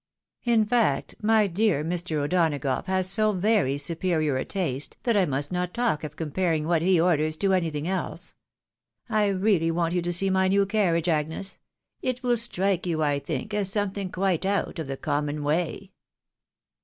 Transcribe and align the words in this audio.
In 0.43 0.65
fact, 0.65 1.13
my 1.21 1.45
dear 1.45 1.83
Mr. 1.85 2.17
O'Donagough 2.23 2.87
has 2.87 3.07
so 3.07 3.33
very 3.33 3.77
superior 3.77 4.35
a 4.35 4.43
taste 4.43 4.97
that 5.03 5.15
I 5.15 5.27
must 5.27 5.51
not 5.51 5.75
talk 5.75 6.03
of 6.03 6.15
comparing 6.15 6.65
what 6.65 6.81
he 6.81 6.99
orders 6.99 7.37
to 7.37 7.53
any 7.53 7.69
thing 7.69 7.87
else; 7.87 8.33
I 9.09 9.27
really 9.27 9.69
want 9.69 9.93
you 9.93 10.01
to 10.01 10.11
see 10.11 10.31
my 10.31 10.47
new 10.47 10.65
carriage, 10.65 11.07
Agnes— 11.07 11.59
it 12.01 12.23
will 12.23 12.37
strike 12.37 12.87
you, 12.87 13.03
as 13.03 13.69
something 13.71 14.11
quite 14.11 14.43
out 14.43 14.79
of 14.79 14.87
the 14.87 14.97
common 14.97 15.43
way." 15.43 15.91